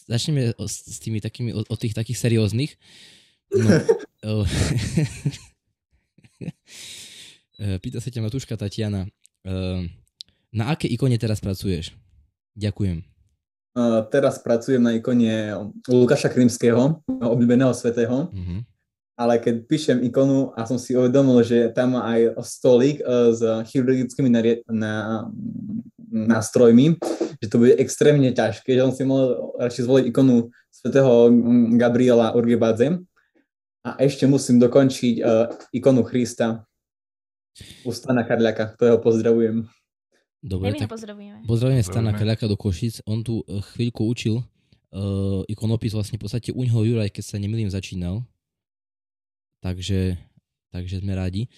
[0.05, 2.77] začneme s, s tými takými, od, tých takých serióznych.
[2.77, 3.16] Uh,
[3.53, 4.45] uh,
[7.83, 9.07] pýta sa ťa Matúška Tatiana,
[9.47, 9.81] uh,
[10.51, 11.95] na aké ikone teraz pracuješ?
[12.57, 13.05] Ďakujem.
[14.09, 15.53] Teraz pracujem na ikone
[15.85, 18.33] Lukáša Krymského, obľúbeného svetého.
[18.33, 18.65] Uh-huh.
[19.13, 24.29] ale keď píšem ikonu a som si uvedomil, že tam má aj stolík s chirurgickými
[24.33, 25.25] narie- na,
[26.09, 26.97] nástrojmi,
[27.41, 32.33] že to bude extrémne ťažké, že som si mohol radšej zvoliť ikonu svätého mm, Gabriela
[32.33, 32.97] Urgebadze.
[33.87, 36.67] A ešte musím dokončiť uh, ikonu Krista
[37.87, 39.63] u Stana Karľaka, ktorého pozdravujem.
[40.43, 41.47] Dobre, tak pozdravujeme.
[41.47, 42.11] pozdravujeme Stana.
[42.11, 43.01] Kaľaka do Košic.
[43.07, 47.37] On tu eh, chvíľku učil uh, ikonopis vlastne v podstate u neho Juraj, keď sa
[47.39, 48.27] nemýlim, začínal.
[49.63, 50.19] Takže,
[50.69, 51.49] takže sme rádi,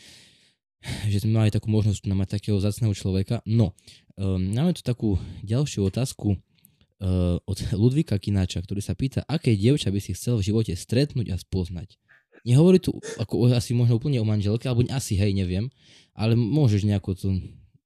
[1.12, 3.44] že sme mali takú možnosť tu mať takého zacného človeka.
[3.44, 3.76] No,
[4.16, 9.92] um, máme tu takú ďalšiu otázku uh, od Ludvíka Kináča, ktorý sa pýta, aké dievča
[9.92, 12.00] by si chcel v živote stretnúť a spoznať.
[12.48, 15.68] Nehovorí tu ako asi možno úplne o manželke, alebo asi hej, neviem,
[16.16, 17.30] ale môžeš nejako tú,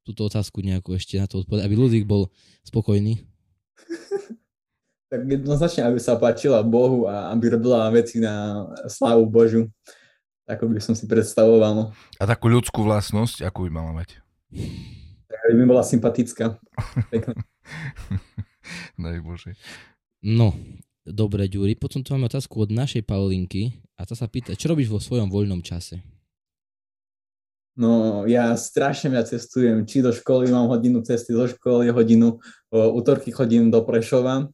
[0.05, 2.29] túto otázku nejako ešte na to odpovedať, aby Ludvík bol
[2.65, 3.23] spokojný.
[5.13, 9.69] Tak jednoznačne, aby sa páčila Bohu a aby robila veci na slávu Božiu.
[10.49, 11.71] Ako by som si predstavoval.
[11.77, 11.85] No.
[12.17, 14.17] A takú ľudskú vlastnosť, akú by mala mať?
[15.29, 16.57] Tak aby mi bola sympatická.
[17.13, 17.37] Pekná.
[19.05, 19.53] Daj Bože.
[20.25, 20.57] No,
[21.05, 21.77] dobre, Ďuri.
[21.77, 25.31] Potom tu máme otázku od našej Paulinky a tá sa pýta, čo robíš vo svojom
[25.31, 26.03] voľnom čase?
[27.79, 29.87] No, ja strašne veľa cestujem.
[29.87, 34.51] Či do školy mám hodinu cesty zo školy, hodinu o, útorky chodím do Prešova.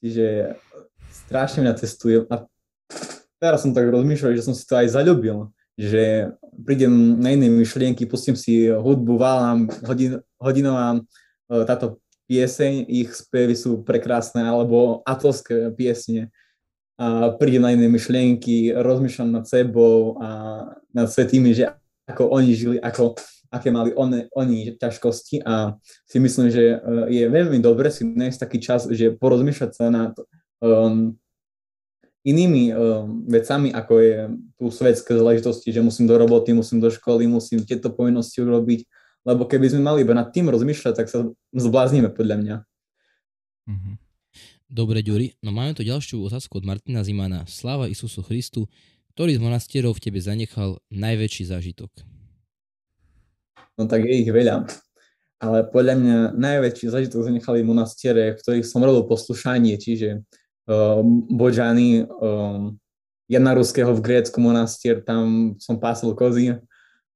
[0.00, 0.56] Čiže
[1.12, 2.24] strašne veľa cestujem.
[2.32, 2.48] A
[3.36, 5.52] teraz som tak rozmýšľal, že som si to aj zaľúbil.
[5.78, 10.98] Že prídem na iné myšlienky, pustím si hudbu, válam, hodin, hodinová
[11.46, 16.28] táto pieseň, ich spevy sú prekrásne, alebo atovské piesne.
[16.98, 20.28] A prídem na iné myšlienky, rozmýšľam nad sebou a
[20.90, 21.70] nad svetými, že
[22.10, 23.14] ako oni žili, ako,
[23.54, 28.38] aké mali one, oni ťažkosti a si myslím, že eh, je veľmi dobre si nájsť
[28.42, 30.12] taký čas, že porozmýšľať sa nad
[30.58, 31.14] um,
[32.26, 34.16] inými um, vecami, ako je
[34.58, 38.84] tu svetské záležitosti, že musím do roboty, musím do školy, musím tieto povinnosti urobiť,
[39.22, 42.56] lebo keby sme mali iba nad tým rozmýšľať, tak sa zbláznime podľa mňa.
[43.70, 44.07] Mhm.
[44.68, 45.32] Dobre, Ďuri.
[45.40, 47.48] No máme tu ďalšiu otázku od Martina Zimana.
[47.48, 48.68] Sláva Isusu Christu,
[49.16, 51.88] ktorý z monastierov v tebe zanechal najväčší zážitok.
[53.80, 54.68] No tak je ich veľa.
[55.38, 60.20] Ale podľa mňa najväčší zažitok zanechali monastiere, v ktorých som robil poslušanie, čiže
[60.66, 62.74] uh, Bodžany, um,
[63.30, 66.58] Jana Ruského v Grécku monastier, tam som pásil kozy.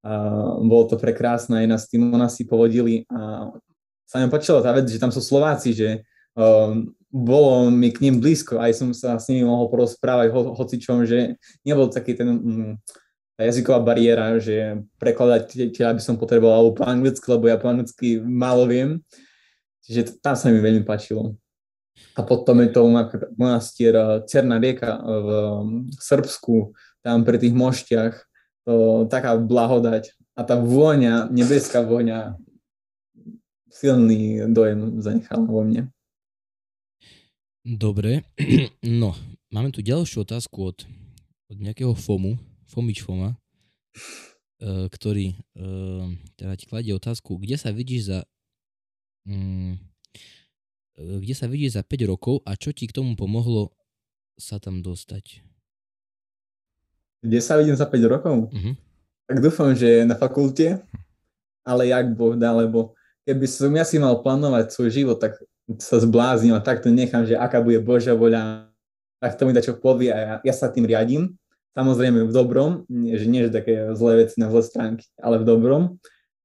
[0.02, 0.12] A
[0.58, 3.54] bolo to prekrásne, aj nás tí monasi povodili a
[4.02, 6.02] sa mi páčila tá vec, že tam sú Slováci, že
[7.12, 11.36] bolo mi k ním blízko, aj som sa s nimi mohol porozprávať ho, hocičom, že
[11.60, 12.72] nebol taký ten mm,
[13.36, 18.64] jazyková bariéra, že prekladateľa by som potreboval alebo po anglicky, lebo ja po anglicky málo
[18.64, 19.04] viem.
[19.84, 21.36] Čiže tam sa mi veľmi páčilo.
[22.16, 22.88] A potom je to
[23.36, 26.72] monastier eh, Cerná rieka v mm, Srbsku,
[27.04, 28.14] tam pri tých moštiach,
[28.64, 30.16] to taká blahodať.
[30.32, 32.40] A tá vôňa, nebeská vôňa,
[33.68, 35.92] silný dojem zanechala vo mne.
[37.62, 38.26] Dobre.
[38.82, 39.14] No,
[39.54, 40.78] máme tu ďalšiu otázku od,
[41.46, 42.34] od nejakého FOMu,
[42.66, 43.38] Fomič Foma,
[44.58, 45.64] e, ktorý e,
[46.34, 48.18] teda ti kladie otázku, kde sa vidíš za
[49.30, 49.78] mm,
[50.98, 53.70] e, kde sa vidíš za 5 rokov a čo ti k tomu pomohlo
[54.34, 55.46] sa tam dostať?
[57.22, 58.50] Kde sa vidím za 5 rokov?
[58.50, 58.74] Mhm.
[59.30, 60.82] Tak dúfam, že na fakulte,
[61.62, 65.38] ale jak Boh dá, lebo keby som ja si mal plánovať svoj život, tak
[65.78, 68.68] sa zbláznim a takto nechám, že aká bude Božia voľa,
[69.22, 71.38] tak to mi dačo povie a ja, ja sa tým riadím.
[71.72, 75.82] Samozrejme v dobrom, že nie že také zlé veci na zlé stránky, ale v dobrom.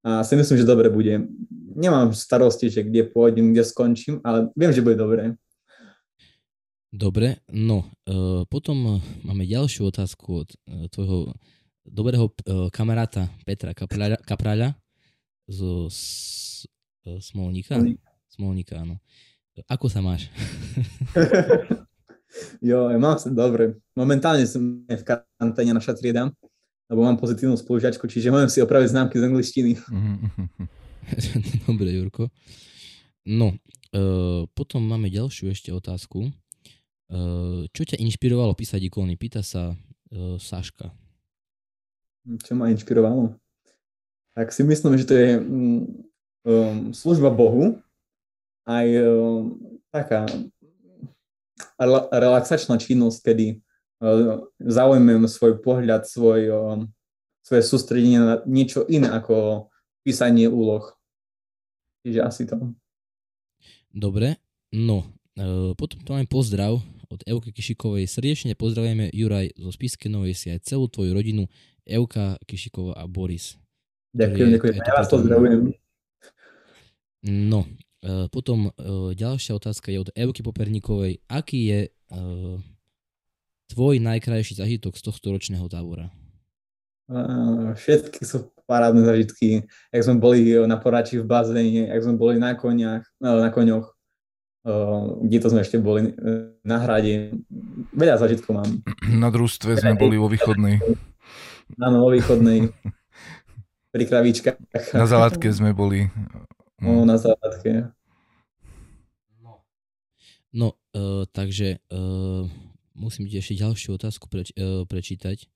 [0.08, 1.28] A si myslím, že dobre bude.
[1.76, 5.36] Nemám starosti, že kde pôjdem, kde skončím, ale viem, že bude dobré.
[6.88, 11.36] Dobre, no, e, potom máme ďalšiu otázku od e, tvojho
[11.84, 14.80] dobrého e, kamaráta Petra Kapráľa, Kapráľa
[15.52, 16.64] zo S-
[17.04, 17.76] e, Smolníka.
[17.76, 18.07] Smolníka.
[18.38, 19.02] Smolníka, áno.
[19.66, 20.30] Ako sa máš?
[22.70, 23.82] jo, ja mám sa dobre.
[23.98, 26.30] Momentálne som v karanténe naša trieda,
[26.86, 29.72] lebo mám pozitívnu spolužiačku, čiže môžem si opraviť známky z angličtiny.
[31.66, 32.30] Dobre, Jurko.
[33.26, 33.58] No,
[33.90, 36.30] e, potom máme ďalšiu ešte otázku.
[36.30, 36.32] E,
[37.74, 39.18] čo ťa inšpirovalo písať ikóny?
[39.18, 39.74] Pýta sa
[40.14, 40.94] e, Saška.
[42.46, 43.34] Čo ma inšpirovalo?
[44.38, 45.30] Tak si myslím, že to je
[46.46, 47.82] um, služba Bohu,
[48.68, 49.56] aj um,
[49.90, 50.28] taká
[51.80, 53.46] rela- relaxačná činnosť, kedy
[54.04, 56.80] uh, zaujímam svoj pohľad, svoj, um,
[57.42, 59.68] svoje sústredenie na niečo iné ako
[60.04, 60.84] písanie úloh.
[62.04, 62.76] Čiže asi to.
[63.92, 64.38] Dobre,
[64.72, 65.08] no,
[65.76, 66.78] potom tu máme pozdrav
[67.08, 68.08] od Euky Kišikovej.
[68.08, 71.48] Srdečne pozdravujeme Juraj zo Spiske Novej si aj celú tvoju rodinu,
[71.88, 73.56] Euka Kišiková a Boris.
[74.12, 74.76] Ďakujem, je- ďakujem.
[74.84, 75.60] Ja vás pozdravujem.
[77.28, 77.64] No,
[78.30, 78.72] potom e,
[79.18, 81.24] ďalšia otázka je od Evky Poperníkovej.
[81.28, 81.90] Aký je, e,
[83.74, 86.14] tvoj najkrajší zažitok z tohto ročného tábora?
[87.78, 89.64] Všetky sú parádne zažitky,
[89.96, 93.96] jak sme boli na porači v bazéne, jak sme boli na koniach, na koňoch,
[95.24, 96.12] kde to sme ešte boli
[96.68, 97.32] na hrade.
[97.96, 98.72] Veľa zažitkov mám.
[99.24, 100.84] Na družstve sme boli vo východnej.
[101.80, 102.76] Áno, vo východnej.
[103.96, 104.60] Pri kravičkách.
[105.00, 106.12] Na záladke sme boli.
[106.78, 107.90] No, na záladke.
[110.54, 112.46] No, uh, takže uh,
[112.94, 115.50] musím ti ešte ďalšiu otázku preč, uh, prečítať.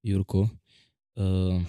[0.00, 0.48] Jurko.
[1.18, 1.60] Uh,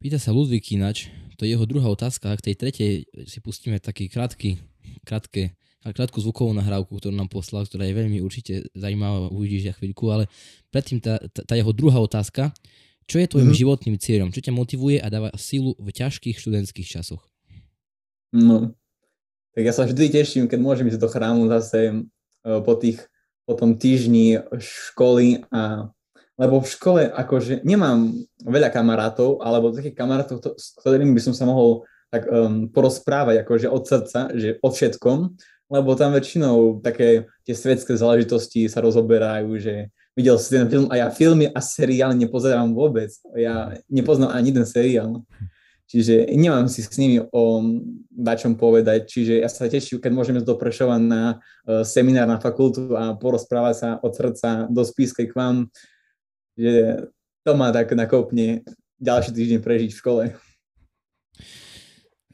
[0.00, 1.08] pýta sa Ludvík Inač,
[1.40, 2.92] to je jeho druhá otázka, a k tej tretej
[3.24, 4.60] si pustíme taký krátky,
[5.08, 10.04] krátke, krátku zvukovú nahrávku, ktorú nám poslal, ktorá je veľmi určite zaujímavá, uvidíš za chvíľku,
[10.12, 10.28] ale
[10.68, 12.52] predtým tá, tá, tá jeho druhá otázka,
[13.10, 13.62] čo je tvojim mm-hmm.
[13.66, 14.28] životným cieľom?
[14.30, 17.26] Čo ťa motivuje a dáva silu v ťažkých študentských časoch?
[18.30, 18.78] No,
[19.58, 23.02] tak ja sa vždy teším, keď môžem ísť do chrámu zase uh, po tých
[23.50, 25.90] po tom týždni školy a
[26.40, 31.34] lebo v škole akože nemám veľa kamarátov, alebo takých kamarátov, to, s ktorými by som
[31.36, 35.36] sa mohol tak um, porozprávať akože od srdca, že o všetkom,
[35.68, 40.94] lebo tam väčšinou také tie svetské záležitosti sa rozoberajú, že videl si ten film a
[40.96, 43.10] ja filmy a seriály nepozerám vôbec.
[43.34, 45.22] Ja nepoznám ani jeden seriál.
[45.90, 47.44] Čiže nemám si s nimi o
[48.14, 49.10] dačom povedať.
[49.10, 53.18] Čiže ja sa teším, keď môžeme ísť do Prešova na uh, seminár na fakultu a
[53.18, 55.66] porozprávať sa od srdca do spískej k vám,
[56.54, 57.02] že
[57.42, 58.62] to ma tak nakopne
[59.02, 60.22] ďalší týždeň prežiť v škole.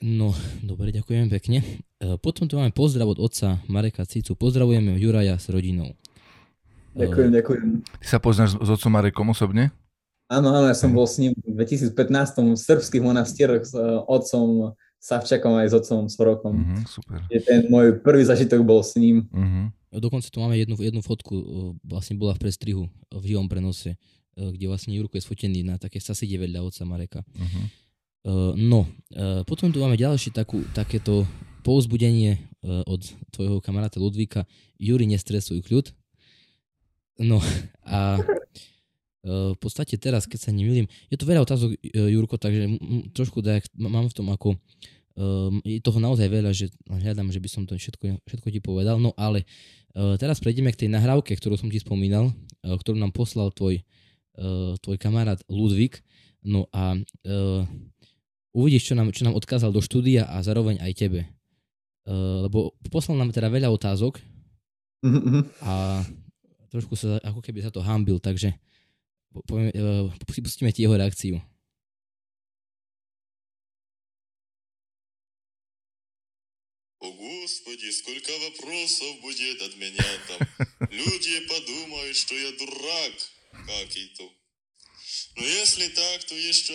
[0.05, 1.65] No, dobre, ďakujem pekne.
[1.97, 4.37] E, potom tu máme pozdrav od otca Mareka Cicu.
[4.37, 5.97] Pozdravujeme Juraja s rodinou.
[6.97, 7.67] Ďakujem, ďakujem.
[8.01, 9.69] Ty sa poznáš s otcom Marekom osobne?
[10.27, 14.75] Áno, áno, ja som bol s ním v 2015 v srbských monastieroch s uh, otcom
[14.99, 16.55] Savčakom aj s otcom Sorokom.
[16.57, 17.23] Mm-hmm, super.
[17.31, 19.29] Je ten môj prvý zažitok bol s ním.
[19.31, 20.01] Mm-hmm.
[20.03, 21.45] Dokonca tu máme jednu, jednu fotku, uh,
[21.87, 23.95] vlastne bola v prestrihu v živom prenose,
[24.37, 27.21] kde vlastne Jurko je sfotený na také saside vedľa otca Mareka.
[27.23, 27.65] Mm-hmm.
[28.27, 28.91] Uh, no,
[29.47, 31.23] potom tu máme ďalšie takú, takéto
[31.63, 34.43] pouzbudenie uh, od tvojho kamaráta Ludvíka.
[34.79, 35.95] Juri, nestresuj kľud.
[37.17, 37.41] No
[37.87, 38.21] a
[39.27, 42.79] v podstate teraz, keď sa nemýlim, je to veľa otázok, e, Jurko, takže
[43.11, 44.55] trošku tak, mám v tom ako
[45.17, 49.01] um, je toho naozaj veľa, že hľadám, že by som to všetko, všetko ti povedal,
[49.01, 49.49] no ale
[49.97, 53.83] uh, teraz prejdeme k tej nahrávke, ktorú som ti spomínal, uh, ktorú nám poslal tvoj,
[54.39, 56.05] uh, tvoj kamarát Ludvík,
[56.47, 57.65] no a uh,
[58.55, 61.21] uvidíš, čo nám, čo nám odkázal do štúdia a zároveň aj tebe.
[62.07, 64.23] Uh, lebo poslal nám teda veľa otázok
[65.03, 65.43] mm-hmm.
[65.67, 66.07] a
[66.77, 68.53] trošku sa ako keby sa to hambil, takže
[69.49, 71.41] poviem, uh, pustíme ti jeho reakciu.
[77.01, 80.41] О Господи, сколько вопросов будет от меня там.
[80.91, 83.15] Люди подумают, что я дурак
[83.53, 84.25] какой-то.
[85.37, 86.75] Но если так, то еще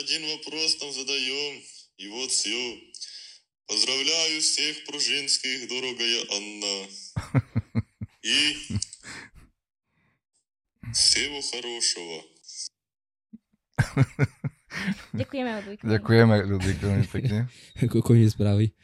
[0.00, 1.62] один вопрос там задаем.
[1.98, 2.80] И вот все.
[3.66, 6.88] Поздравляю всех пружинских, дорогая Анна.
[8.22, 8.56] И
[10.93, 12.23] Всего хорошего.
[15.15, 15.79] Ďakujeme, Ludvík.
[15.83, 17.39] Ďakujeme, Ludvík, veľmi pekne.
[18.03, 18.75] Koniec správy.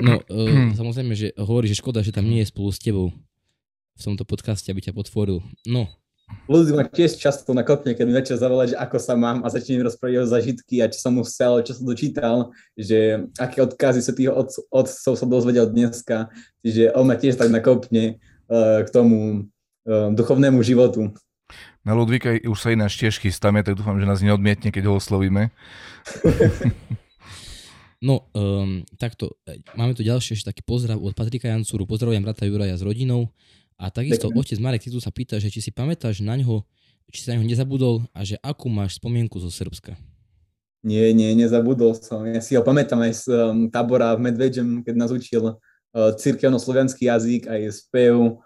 [0.00, 3.12] No, uh, samozrejme, že hovorí, že škoda, že tam nie je spolu s tebou
[3.96, 5.44] v tomto podcaste, aby ťa potvoril.
[5.68, 5.92] No.
[6.46, 9.82] Ľudí ma tiež často nakopne, keď mi večer zavolá, že ako sa mám a začne
[9.82, 14.14] rozprávať o zažitky a čo som mu chcel, čo som dočítal, že aké odkazy sa
[14.14, 16.30] tých od, otcov som dozvedel dneska.
[16.62, 19.50] Čiže on ma tiež tak nakopne uh, k tomu
[19.90, 21.10] uh, duchovnému životu.
[21.85, 25.53] Na Ludvíka už sa ináč tiež chystáme, tak dúfam, že nás neodmietne, keď ho oslovíme.
[28.03, 31.89] No, um, takto, e, máme tu ďalší ešte taký pozdrav od Patrika Jancúru.
[31.89, 33.33] Pozdravujem brata Juraja s rodinou.
[33.81, 34.45] A takisto Ďakujem.
[34.45, 36.61] otec Marek Titu sa pýta, že či si pamätáš na ňo,
[37.09, 39.97] či sa na ňo nezabudol a že akú máš spomienku zo Srbska.
[40.85, 42.29] Nie, nie, nezabudol som.
[42.29, 47.09] Ja si ho pamätám aj z um, tábora v Medvedžem, keď nás učil uh, cirkevno-slovenský
[47.09, 48.37] jazyk, aj spev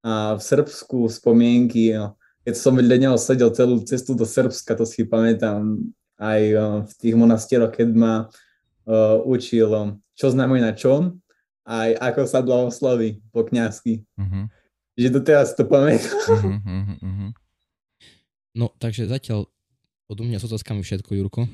[0.00, 1.92] a v Srbsku spomienky.
[1.92, 5.78] No keď som vedľa neho sedel celú cestu do Srbska, to si pamätám
[6.18, 9.88] aj uh, v tých monastieroch, keď ma uh, učil, um,
[10.18, 11.18] čo znamená čo,
[11.62, 14.02] aj ako sa blahosloví po kniazky.
[14.18, 14.50] Uh-huh.
[14.98, 16.18] Že doteraz to pamätám.
[16.26, 17.30] Uh-huh, uh-huh.
[18.52, 19.46] No, takže zatiaľ
[20.10, 21.46] odo mňa s otázkami všetko, Jurko.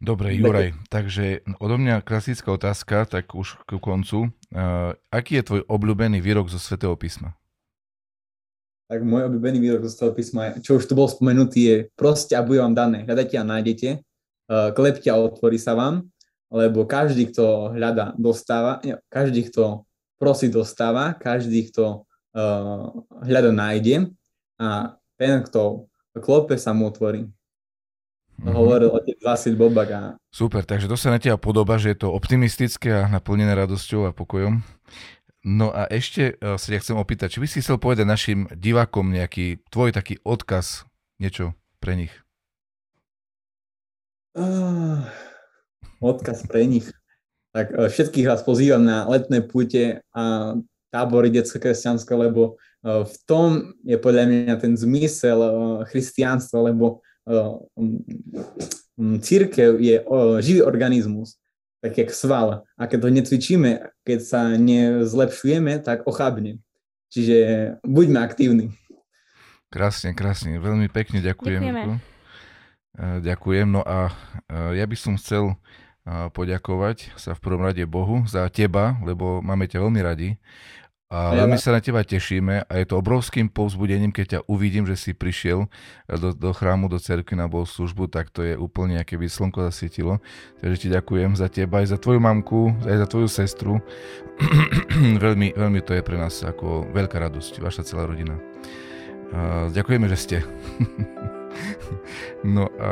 [0.00, 4.32] Dobre, Juraj, takže odo mňa klasická otázka, tak už k koncu.
[4.48, 7.36] Uh, aký je tvoj obľúbený výrok zo Svetého písma?
[8.90, 12.42] Tak môj obľúbený výrok zo toho písma, čo už tu bol spomenutý, je proste a
[12.42, 13.06] bude vám dané.
[13.06, 16.10] Hľadajte a nájdete, uh, klepte a otvorí sa vám,
[16.50, 19.86] lebo každý, kto hľada, dostáva, každý, kto
[20.18, 22.02] prosiť dostáva, každý, kto
[22.34, 22.90] uh,
[23.22, 24.10] hľada, nájde
[24.58, 25.86] a ten, kto
[26.18, 27.30] klope, sa mu otvorí.
[28.40, 28.56] Mhm.
[28.56, 32.08] hovoril otec Vasil Bobak a Super, takže to sa na teba podoba, že je to
[32.08, 34.64] optimistické a naplnené radosťou a pokojom.
[35.40, 39.08] No a ešte eh, sa ťa chcem opýtať, či by si chcel povedať našim divákom
[39.08, 40.84] nejaký tvoj taký odkaz,
[41.16, 42.12] niečo pre nich.
[44.36, 45.00] uh,
[46.04, 46.92] odkaz pre nich.
[47.56, 50.54] Tak uh, všetkých vás pozývam na letné púte a
[50.92, 55.40] tábory detsko-kresťanské, lebo uh, v tom je podľa mňa ten zmysel
[55.88, 57.00] christianstva, lebo
[59.20, 60.02] církev je
[60.40, 61.39] živý organizmus,
[61.80, 62.68] tak jak sval.
[62.76, 63.70] A keď to necvičíme,
[64.04, 66.60] keď sa nezlepšujeme, tak ochabne.
[67.10, 67.36] Čiže
[67.82, 68.70] buďme aktívni.
[69.70, 71.62] Krásne, krásne, veľmi pekne ďakujem.
[71.62, 72.10] Ďakujeme.
[72.98, 74.10] Eh, Ďakujem, no a
[74.50, 79.38] eh, ja by som chcel eh, poďakovať sa v prvom rade Bohu za teba, lebo
[79.40, 80.28] máme ťa veľmi radi
[81.10, 84.94] a veľmi sa na teba tešíme a je to obrovským povzbudením, keď ťa uvidím, že
[84.94, 85.66] si prišiel
[86.06, 90.22] do, do chrámu, do cerky na službu, tak to je úplne, aké by slnko zasvietilo.
[90.62, 93.82] Takže ti ďakujem za teba, aj za tvoju mamku, aj za tvoju sestru.
[95.26, 98.38] veľmi, veľmi to je pre nás ako veľká radosť, vaša celá rodina.
[99.34, 100.36] A ďakujeme, že ste.
[102.40, 102.90] No a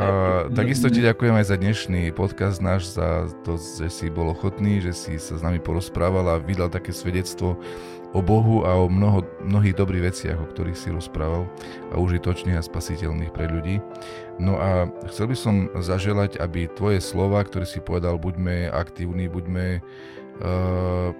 [0.53, 4.93] takisto ti ďakujem aj za dnešný podcast náš, za to, že si bol ochotný, že
[4.93, 7.57] si sa s nami porozprával a vydal také svedectvo
[8.13, 11.45] o Bohu a o mnoho, mnohých dobrých veciach, o ktorých si rozprával
[11.93, 13.77] a užitočných a spasiteľných pre ľudí.
[14.41, 19.77] No a chcel by som zaželať, aby tvoje slova, ktoré si povedal, buďme aktívni, buďme
[19.77, 21.13] uh,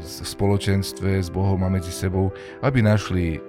[0.00, 2.32] v spoločenstve s Bohom a medzi sebou,
[2.64, 3.42] aby našli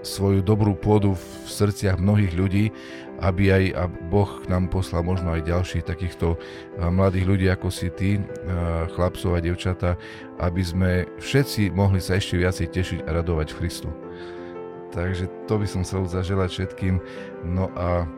[0.00, 2.64] svoju dobrú pôdu v srdciach mnohých ľudí,
[3.20, 6.40] aby aj a Boh nám poslal možno aj ďalších takýchto
[6.80, 8.16] mladých ľudí ako si ty,
[8.96, 10.00] chlapcov a devčata,
[10.40, 10.90] aby sme
[11.20, 13.92] všetci mohli sa ešte viacej tešiť a radovať v Christu.
[14.96, 16.96] Takže to by som chcel zaželať všetkým.
[17.44, 18.08] No a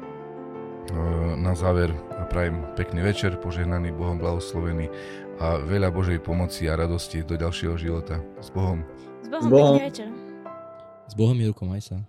[1.35, 1.91] na záver
[2.31, 4.87] prajem pekný večer, požehnaný Bohom blahoslovený
[5.43, 8.23] a veľa Božej pomoci a radosti do ďalšieho života.
[8.39, 8.87] S Bohom.
[9.27, 9.77] S Bohom, S Bohom.
[9.83, 10.22] pekný večer.
[11.13, 12.01] S Bohom Mirko, maj sa.